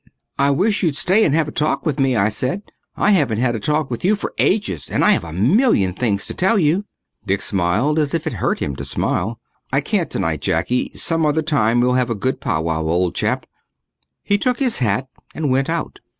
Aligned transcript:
"I 0.39 0.49
wish 0.49 0.81
you'd 0.81 0.95
stay 0.95 1.23
and 1.23 1.35
have 1.35 1.47
a 1.47 1.51
talk 1.51 1.85
with 1.85 1.99
me," 1.99 2.15
I 2.15 2.29
said. 2.29 2.63
"I 2.95 3.11
haven't 3.11 3.37
had 3.37 3.55
a 3.55 3.59
talk 3.59 3.91
with 3.91 4.03
you 4.03 4.15
for 4.15 4.33
ages 4.39 4.89
and 4.89 5.05
I 5.05 5.11
have 5.11 5.23
a 5.23 5.31
million 5.31 5.93
things 5.93 6.25
to 6.25 6.33
tell 6.33 6.57
you." 6.57 6.85
Dick 7.23 7.39
smiled 7.39 7.99
as 7.99 8.15
if 8.15 8.25
it 8.25 8.33
hurt 8.33 8.57
him 8.57 8.75
to 8.77 8.83
smile. 8.83 9.39
"I 9.71 9.79
can't 9.81 10.09
tonight, 10.09 10.41
Jacky. 10.41 10.89
Some 10.95 11.23
other 11.23 11.43
time 11.43 11.81
we'll 11.81 11.93
have 12.01 12.09
a 12.09 12.15
good 12.15 12.41
powwow, 12.41 12.81
old 12.81 13.13
chap." 13.13 13.45
He 14.23 14.39
took 14.39 14.57
his 14.57 14.79
hat 14.79 15.07
and 15.35 15.51
went 15.51 15.69
out. 15.69 15.99